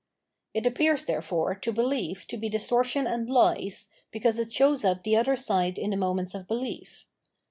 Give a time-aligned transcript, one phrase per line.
[0.55, 2.25] It appears, therefore, to behef!
[2.25, 5.95] to be distortion and hes, because it shows up the other j' side in the
[5.95, 7.05] moments of behef.